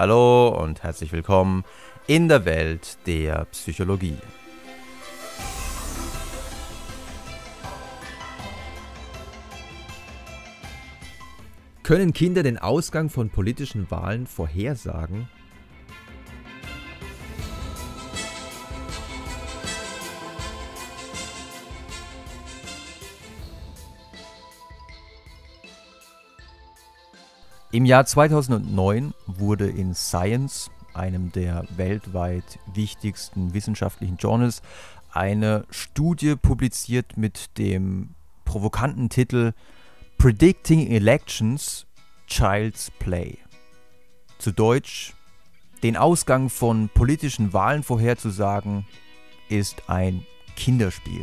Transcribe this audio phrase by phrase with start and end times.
[0.00, 1.62] Hallo und herzlich willkommen
[2.06, 4.16] in der Welt der Psychologie.
[11.82, 15.28] Können Kinder den Ausgang von politischen Wahlen vorhersagen?
[27.72, 34.60] Im Jahr 2009 wurde in Science, einem der weltweit wichtigsten wissenschaftlichen Journals,
[35.12, 39.52] eine Studie publiziert mit dem provokanten Titel
[40.18, 41.86] Predicting Elections
[42.26, 43.38] Child's Play.
[44.38, 45.14] Zu Deutsch,
[45.84, 48.84] den Ausgang von politischen Wahlen vorherzusagen,
[49.48, 50.26] ist ein
[50.56, 51.22] Kinderspiel.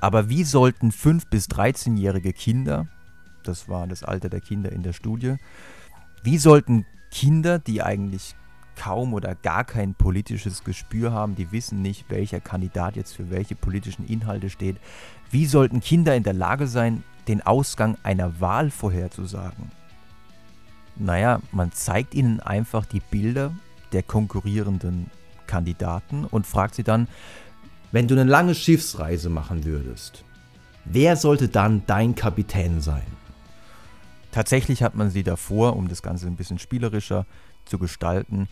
[0.00, 2.86] Aber wie sollten 5- bis 13-jährige Kinder
[3.42, 5.36] das war das Alter der Kinder in der Studie.
[6.22, 8.34] Wie sollten Kinder, die eigentlich
[8.76, 13.54] kaum oder gar kein politisches Gespür haben, die wissen nicht, welcher Kandidat jetzt für welche
[13.54, 14.76] politischen Inhalte steht,
[15.30, 19.70] wie sollten Kinder in der Lage sein, den Ausgang einer Wahl vorherzusagen?
[20.96, 23.52] Naja, man zeigt ihnen einfach die Bilder
[23.92, 25.10] der konkurrierenden
[25.46, 27.08] Kandidaten und fragt sie dann,
[27.92, 30.24] wenn du eine lange Schiffsreise machen würdest,
[30.84, 33.06] wer sollte dann dein Kapitän sein?
[34.38, 37.26] Tatsächlich hat man sie davor, um das Ganze ein bisschen spielerischer
[37.64, 38.48] zu gestalten,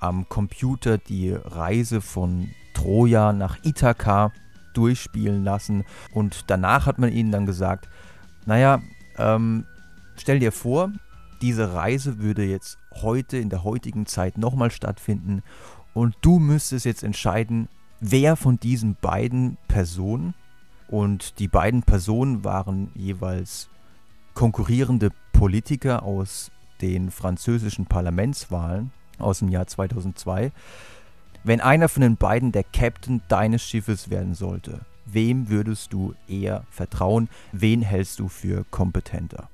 [0.00, 4.32] am Computer die Reise von Troja nach Ithaka
[4.74, 5.84] durchspielen lassen.
[6.12, 7.88] Und danach hat man ihnen dann gesagt,
[8.46, 8.82] naja,
[9.16, 9.64] ähm,
[10.16, 10.90] stell dir vor,
[11.40, 15.44] diese Reise würde jetzt heute in der heutigen Zeit nochmal stattfinden
[15.94, 17.68] und du müsstest jetzt entscheiden,
[18.00, 20.34] wer von diesen beiden Personen
[20.88, 23.68] und die beiden Personen waren jeweils
[24.34, 30.52] konkurrierende Politiker aus den französischen Parlamentswahlen aus dem Jahr 2002,
[31.44, 36.64] wenn einer von den beiden der Captain deines Schiffes werden sollte, wem würdest du eher
[36.70, 37.28] vertrauen?
[37.50, 39.48] Wen hältst du für kompetenter?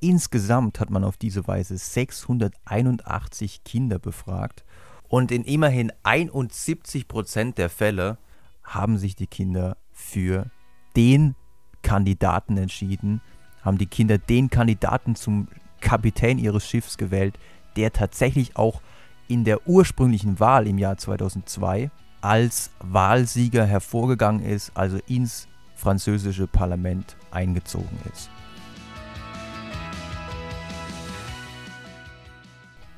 [0.00, 4.64] Insgesamt hat man auf diese Weise 681 Kinder befragt
[5.08, 8.18] und in immerhin 71 Prozent der Fälle
[8.62, 10.50] haben sich die Kinder für
[10.96, 11.34] den
[11.82, 13.20] Kandidaten entschieden,
[13.62, 15.48] haben die Kinder den Kandidaten zum
[15.80, 17.38] Kapitän ihres Schiffs gewählt,
[17.76, 18.80] der tatsächlich auch
[19.28, 27.16] in der ursprünglichen Wahl im Jahr 2002 als Wahlsieger hervorgegangen ist, also ins französische Parlament
[27.30, 28.28] eingezogen ist.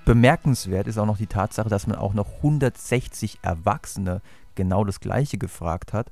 [0.04, 4.20] Bemerkenswert ist auch noch die Tatsache, dass man auch noch 160 Erwachsene
[4.56, 6.10] genau das gleiche gefragt hat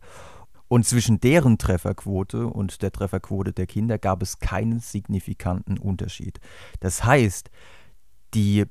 [0.71, 6.39] und zwischen deren Trefferquote und der Trefferquote der Kinder gab es keinen signifikanten Unterschied.
[6.79, 7.51] Das heißt,
[8.35, 8.67] die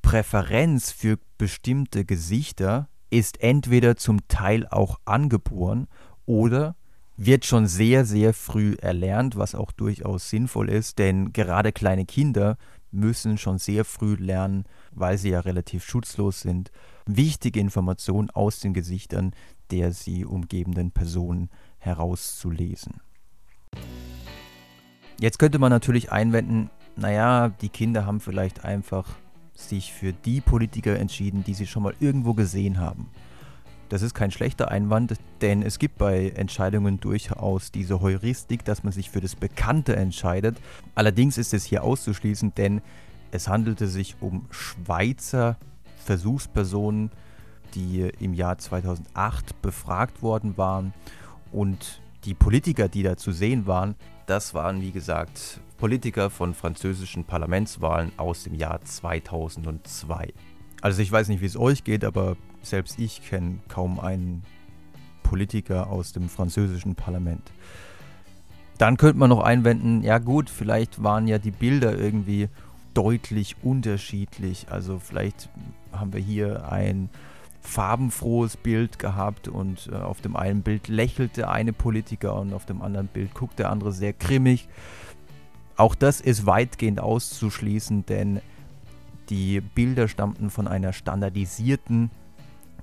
[0.00, 5.88] Präferenz für bestimmte Gesichter ist entweder zum Teil auch angeboren
[6.24, 6.76] oder
[7.16, 12.58] wird schon sehr, sehr früh erlernt, was auch durchaus sinnvoll ist, denn gerade kleine Kinder
[12.92, 16.70] müssen schon sehr früh lernen, weil sie ja relativ schutzlos sind,
[17.06, 19.32] wichtige Informationen aus den Gesichtern
[19.70, 23.00] der sie umgebenden Personen herauszulesen.
[25.18, 29.06] Jetzt könnte man natürlich einwenden, naja, die Kinder haben vielleicht einfach
[29.54, 33.10] sich für die Politiker entschieden, die sie schon mal irgendwo gesehen haben.
[33.90, 38.92] Das ist kein schlechter Einwand, denn es gibt bei Entscheidungen durchaus diese Heuristik, dass man
[38.92, 40.60] sich für das Bekannte entscheidet.
[40.94, 42.82] Allerdings ist es hier auszuschließen, denn
[43.32, 45.58] es handelte sich um Schweizer
[46.04, 47.10] Versuchspersonen,
[47.74, 50.92] die im Jahr 2008 befragt worden waren.
[51.52, 53.94] Und die Politiker, die da zu sehen waren,
[54.26, 60.32] das waren, wie gesagt, Politiker von französischen Parlamentswahlen aus dem Jahr 2002.
[60.82, 64.44] Also ich weiß nicht, wie es euch geht, aber selbst ich kenne kaum einen
[65.22, 67.50] Politiker aus dem französischen Parlament.
[68.78, 72.48] Dann könnte man noch einwenden, ja gut, vielleicht waren ja die Bilder irgendwie
[72.94, 74.66] deutlich unterschiedlich.
[74.70, 75.48] Also vielleicht
[75.92, 77.10] haben wir hier ein
[77.60, 82.82] farbenfrohes Bild gehabt und äh, auf dem einen Bild lächelte eine Politiker und auf dem
[82.82, 84.68] anderen Bild guckt der andere sehr grimmig.
[85.76, 88.40] Auch das ist weitgehend auszuschließen, denn
[89.28, 92.10] die Bilder stammten von einer standardisierten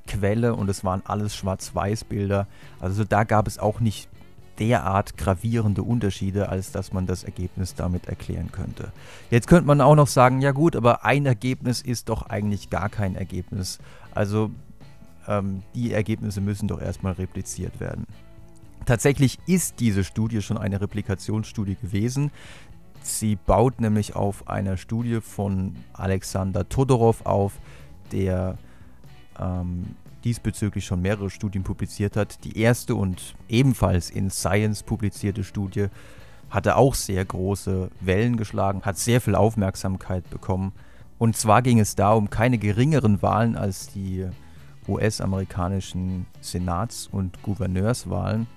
[0.07, 2.47] Quelle und es waren alles Schwarz-Weiß-Bilder.
[2.79, 4.09] Also da gab es auch nicht
[4.57, 8.91] derart gravierende Unterschiede, als dass man das Ergebnis damit erklären könnte.
[9.29, 12.89] Jetzt könnte man auch noch sagen, ja gut, aber ein Ergebnis ist doch eigentlich gar
[12.89, 13.79] kein Ergebnis.
[14.15, 14.50] Also
[15.27, 18.06] ähm, die Ergebnisse müssen doch erstmal repliziert werden.
[18.85, 22.31] Tatsächlich ist diese Studie schon eine Replikationsstudie gewesen,
[23.07, 27.53] Sie baut nämlich auf einer Studie von Alexander Todorov auf,
[28.12, 28.57] der
[29.39, 32.44] ähm, diesbezüglich schon mehrere Studien publiziert hat.
[32.44, 35.88] Die erste und ebenfalls in Science publizierte Studie
[36.50, 40.74] hatte auch sehr große Wellen geschlagen, hat sehr viel Aufmerksamkeit bekommen.
[41.18, 44.27] Und zwar ging es da um keine geringeren Wahlen als die
[44.88, 48.48] US-amerikanischen Senats- und Gouverneurswahlen.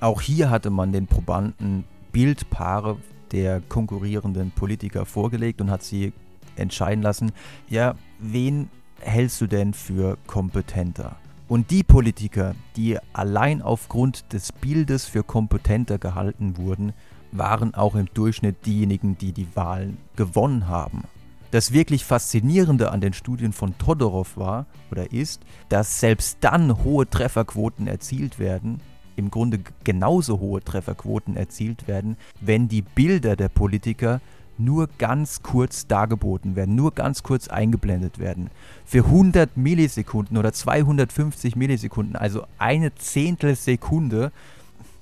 [0.00, 2.96] Auch hier hatte man den Probanden Bildpaare
[3.32, 6.12] der konkurrierenden Politiker vorgelegt und hat sie
[6.56, 7.32] entscheiden lassen,
[7.68, 8.68] ja, wen
[9.00, 11.16] hältst du denn für kompetenter?
[11.48, 16.92] Und die Politiker, die allein aufgrund des Bildes für kompetenter gehalten wurden,
[17.32, 21.04] waren auch im Durchschnitt diejenigen, die die Wahlen gewonnen haben.
[21.50, 27.08] Das wirklich Faszinierende an den Studien von Todorov war oder ist, dass selbst dann hohe
[27.08, 28.80] Trefferquoten erzielt werden,
[29.16, 34.20] im Grunde genauso hohe Trefferquoten erzielt werden, wenn die Bilder der Politiker
[34.58, 38.50] nur ganz kurz dargeboten werden, nur ganz kurz eingeblendet werden.
[38.84, 44.32] Für 100 Millisekunden oder 250 Millisekunden, also eine Zehntelsekunde,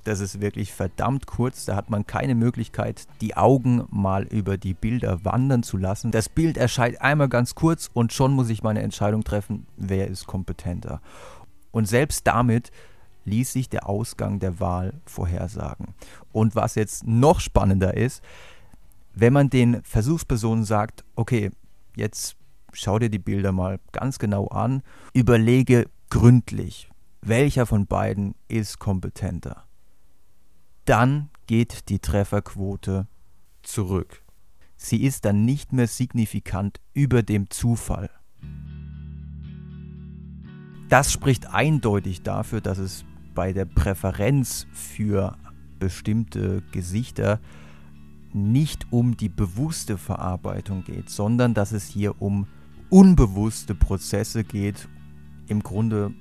[0.08, 1.66] das ist wirklich verdammt kurz.
[1.66, 6.10] Da hat man keine Möglichkeit, die Augen mal über die Bilder wandern zu lassen.
[6.10, 10.26] Das Bild erscheint einmal ganz kurz und schon muss ich meine Entscheidung treffen, wer ist
[10.26, 11.00] kompetenter.
[11.70, 12.70] Und selbst damit
[13.26, 15.94] ließ sich der Ausgang der Wahl vorhersagen.
[16.32, 18.22] Und was jetzt noch spannender ist,
[19.14, 21.50] wenn man den Versuchspersonen sagt, okay,
[21.96, 22.36] jetzt
[22.72, 24.82] schau dir die Bilder mal ganz genau an,
[25.12, 26.90] überlege gründlich,
[27.20, 29.67] welcher von beiden ist kompetenter.
[30.88, 33.08] Dann geht die Trefferquote
[33.62, 34.22] zurück.
[34.78, 38.08] Sie ist dann nicht mehr signifikant über dem Zufall.
[40.88, 43.04] Das spricht eindeutig dafür, dass es
[43.34, 45.36] bei der Präferenz für
[45.78, 47.38] bestimmte Gesichter
[48.32, 52.46] nicht um die bewusste Verarbeitung geht, sondern dass es hier um
[52.88, 54.88] unbewusste Prozesse geht,
[55.48, 56.14] im Grunde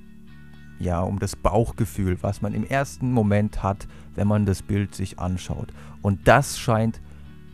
[0.78, 5.18] ja um das Bauchgefühl, was man im ersten Moment hat, wenn man das Bild sich
[5.18, 5.72] anschaut.
[6.02, 7.00] Und das scheint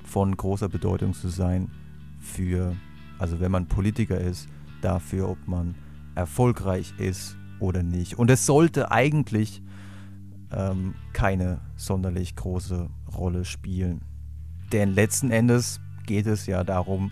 [0.05, 1.71] von großer Bedeutung zu sein
[2.21, 2.77] für,
[3.19, 4.49] also wenn man Politiker ist,
[4.81, 5.75] dafür, ob man
[6.15, 8.19] erfolgreich ist oder nicht.
[8.19, 9.63] Und es sollte eigentlich
[10.53, 14.03] ähm, keine sonderlich große Rolle spielen.
[14.73, 17.11] Denn letzten Endes geht es ja darum,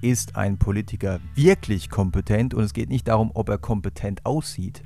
[0.00, 4.82] ist ein Politiker wirklich kompetent und es geht nicht darum, ob er kompetent aussieht.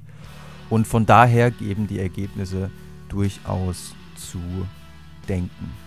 [0.69, 2.71] Und von daher geben die Ergebnisse
[3.09, 4.41] durchaus zu
[5.29, 5.86] denken.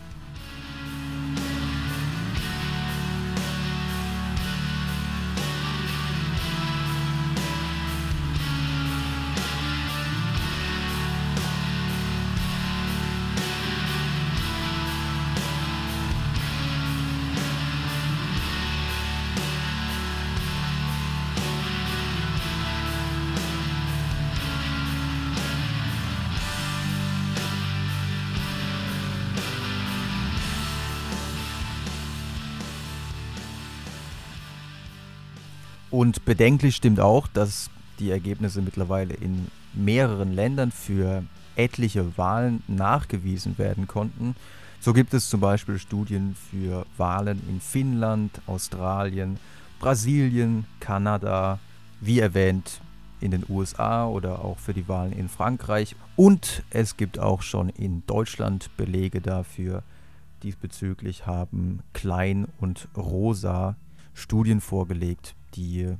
[35.91, 37.69] Und bedenklich stimmt auch, dass
[37.99, 41.23] die Ergebnisse mittlerweile in mehreren Ländern für
[41.55, 44.35] etliche Wahlen nachgewiesen werden konnten.
[44.79, 49.37] So gibt es zum Beispiel Studien für Wahlen in Finnland, Australien,
[49.79, 51.59] Brasilien, Kanada,
[51.99, 52.79] wie erwähnt
[53.19, 55.95] in den USA oder auch für die Wahlen in Frankreich.
[56.15, 59.83] Und es gibt auch schon in Deutschland Belege dafür.
[60.43, 63.75] Diesbezüglich haben Klein und Rosa
[64.13, 65.95] Studien vorgelegt, die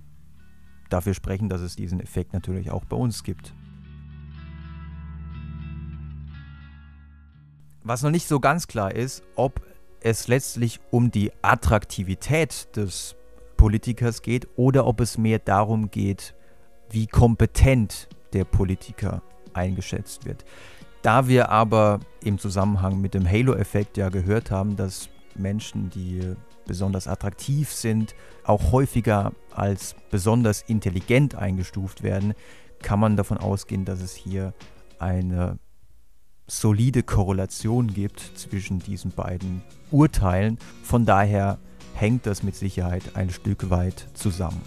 [0.90, 3.54] dafür sprechen, dass es diesen Effekt natürlich auch bei uns gibt.
[7.84, 9.62] Was noch nicht so ganz klar ist, ob
[10.02, 13.16] es letztlich um die Attraktivität des
[13.58, 16.34] Politikers geht oder ob es mehr darum geht,
[16.90, 19.22] wie kompetent der Politiker
[19.54, 20.46] eingeschätzt wird.
[21.02, 26.36] Da wir aber im Zusammenhang mit dem Halo-Effekt ja gehört haben, dass Menschen, die
[26.70, 32.36] besonders attraktiv sind, auch häufiger als besonders intelligent eingestuft werden,
[32.84, 34.54] kann man davon ausgehen, dass es hier
[35.00, 35.58] eine
[36.46, 40.60] solide Korrelation gibt zwischen diesen beiden Urteilen.
[40.84, 41.58] Von daher
[41.96, 44.62] hängt das mit Sicherheit ein Stück weit zusammen.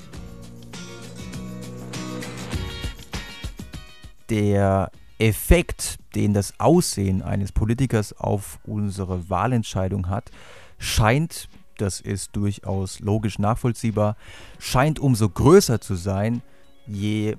[4.29, 10.33] Der Effekt, den das Aussehen eines Politikers auf unsere Wahlentscheidung hat,
[10.79, 11.49] scheint
[11.79, 14.17] das ist durchaus logisch nachvollziehbar,
[14.59, 16.43] scheint umso größer zu sein,
[16.87, 17.37] je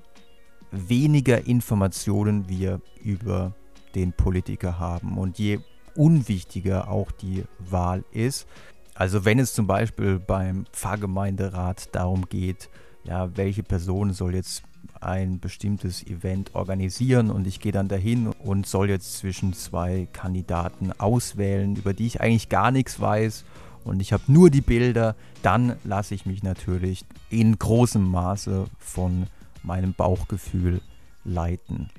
[0.70, 3.54] weniger Informationen wir über
[3.94, 5.60] den Politiker haben und je
[5.94, 8.46] unwichtiger auch die Wahl ist.
[8.94, 12.68] Also wenn es zum Beispiel beim Pfarrgemeinderat darum geht,
[13.04, 14.62] ja, welche Person soll jetzt
[15.00, 20.92] ein bestimmtes Event organisieren und ich gehe dann dahin und soll jetzt zwischen zwei Kandidaten
[20.92, 23.44] auswählen, über die ich eigentlich gar nichts weiß
[23.84, 29.26] und ich habe nur die Bilder, dann lasse ich mich natürlich in großem Maße von
[29.62, 30.80] meinem Bauchgefühl
[31.24, 31.90] leiten.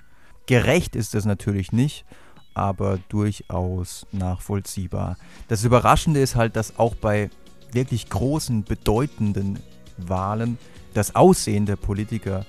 [0.47, 2.05] Gerecht ist es natürlich nicht,
[2.53, 5.17] aber durchaus nachvollziehbar.
[5.47, 7.29] Das Überraschende ist halt, dass auch bei
[7.71, 9.59] wirklich großen, bedeutenden
[9.97, 10.57] Wahlen
[10.93, 12.45] das Aussehen der Politiker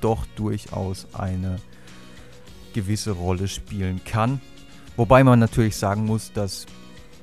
[0.00, 1.56] doch durchaus eine
[2.74, 4.40] gewisse Rolle spielen kann.
[4.96, 6.66] Wobei man natürlich sagen muss, dass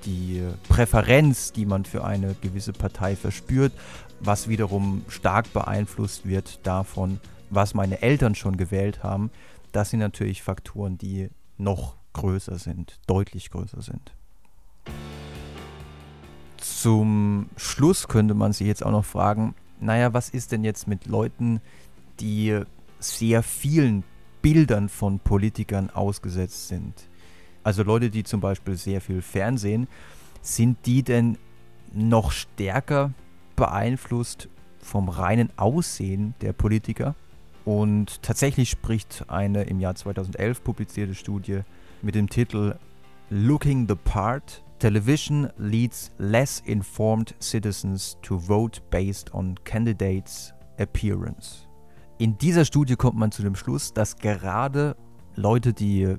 [0.06, 3.74] die Präferenz, die man für eine gewisse Partei verspürt,
[4.20, 7.20] was wiederum stark beeinflusst wird davon,
[7.50, 9.32] was meine Eltern schon gewählt haben,
[9.72, 14.14] das sind natürlich Faktoren, die noch größer sind, deutlich größer sind.
[16.58, 21.08] Zum Schluss könnte man sich jetzt auch noch fragen, naja, was ist denn jetzt mit
[21.08, 21.60] Leuten,
[22.20, 22.62] die
[23.00, 24.04] sehr vielen
[24.42, 26.94] Bildern von Politikern ausgesetzt sind?
[27.64, 29.88] Also Leute, die zum Beispiel sehr viel Fernsehen,
[30.42, 31.38] sind die denn
[31.94, 33.12] noch stärker
[33.56, 37.16] beeinflusst vom reinen Aussehen der Politiker?
[37.66, 41.62] Und tatsächlich spricht eine im Jahr 2011 publizierte Studie
[42.02, 42.76] mit dem Titel
[43.30, 51.70] Looking the Part Television leads less informed citizens to vote based on candidates' appearance.
[52.18, 54.98] In dieser Studie kommt man zu dem Schluss, dass gerade
[55.36, 56.18] Leute, die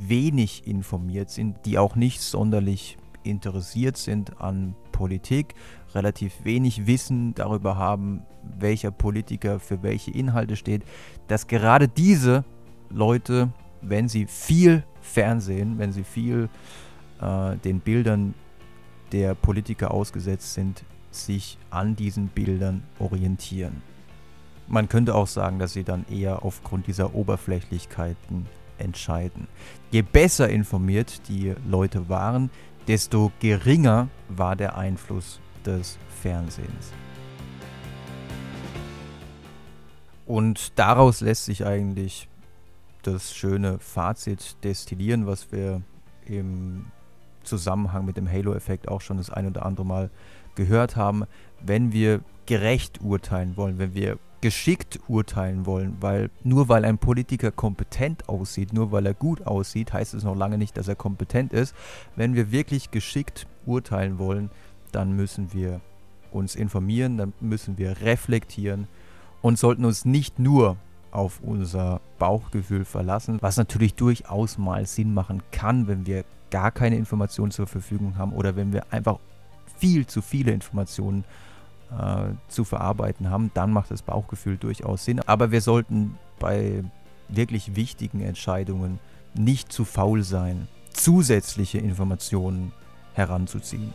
[0.00, 5.54] wenig informiert sind, die auch nicht sonderlich interessiert sind an Politik,
[5.94, 8.22] relativ wenig Wissen darüber haben,
[8.58, 10.82] welcher Politiker für welche Inhalte steht,
[11.28, 12.44] dass gerade diese
[12.90, 13.50] Leute,
[13.82, 16.48] wenn sie viel Fernsehen, wenn sie viel
[17.20, 18.34] äh, den Bildern
[19.12, 23.82] der Politiker ausgesetzt sind, sich an diesen Bildern orientieren.
[24.68, 28.46] Man könnte auch sagen, dass sie dann eher aufgrund dieser Oberflächlichkeiten
[28.80, 29.48] entscheiden.
[29.90, 32.50] Je besser informiert die Leute waren,
[32.86, 36.92] desto geringer war der Einfluss des Fernsehens.
[40.26, 42.28] Und daraus lässt sich eigentlich
[43.02, 45.82] das schöne Fazit destillieren, was wir
[46.26, 46.86] im
[47.42, 50.10] Zusammenhang mit dem Halo-Effekt auch schon das ein oder andere Mal
[50.54, 51.24] gehört haben.
[51.60, 57.52] Wenn wir gerecht urteilen wollen, wenn wir geschickt urteilen wollen, weil nur weil ein Politiker
[57.52, 61.52] kompetent aussieht, nur weil er gut aussieht, heißt es noch lange nicht, dass er kompetent
[61.52, 61.76] ist.
[62.16, 64.50] Wenn wir wirklich geschickt urteilen wollen,
[64.90, 65.80] dann müssen wir
[66.32, 68.88] uns informieren, dann müssen wir reflektieren
[69.42, 70.76] und sollten uns nicht nur
[71.12, 76.96] auf unser Bauchgefühl verlassen, was natürlich durchaus mal Sinn machen kann, wenn wir gar keine
[76.96, 79.20] Informationen zur Verfügung haben oder wenn wir einfach
[79.78, 81.24] viel zu viele Informationen
[81.90, 85.20] äh, zu verarbeiten haben, dann macht das Bauchgefühl durchaus Sinn.
[85.20, 86.84] Aber wir sollten bei
[87.28, 88.98] wirklich wichtigen Entscheidungen
[89.34, 92.72] nicht zu faul sein, zusätzliche Informationen
[93.14, 93.92] heranzuziehen.